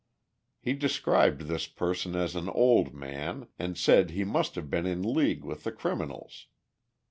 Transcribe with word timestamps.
He 0.59 0.73
described 0.73 1.41
this 1.41 1.67
person 1.67 2.15
as 2.15 2.35
an 2.35 2.49
old 2.49 2.91
man, 2.95 3.49
and 3.59 3.77
said 3.77 4.09
he 4.09 4.23
must 4.23 4.55
have 4.55 4.67
been 4.67 4.87
in 4.87 5.03
league 5.03 5.43
with 5.43 5.63
the 5.63 5.71
criminals. 5.71 6.47